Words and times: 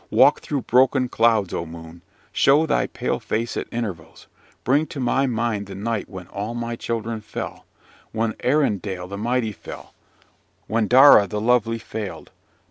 Walk 0.09 0.39
through 0.39 0.63
broken 0.63 1.09
clouds, 1.09 1.53
O 1.53 1.63
moon! 1.63 2.01
show 2.31 2.65
thy 2.65 2.87
pale 2.87 3.19
face 3.19 3.55
at 3.55 3.67
intervals; 3.71 4.25
bring 4.63 4.87
to 4.87 4.99
my 4.99 5.27
mind 5.27 5.67
the 5.67 5.75
night 5.75 6.09
when 6.09 6.25
all 6.29 6.55
my 6.55 6.75
children 6.75 7.21
fell, 7.21 7.65
when 8.11 8.33
Arindal 8.43 9.07
the 9.07 9.15
mighty 9.19 9.51
fell 9.51 9.93
when 10.65 10.87
Daura 10.89 11.27
the 11.29 11.39
lovely 11.39 11.77
failed. 11.77 12.31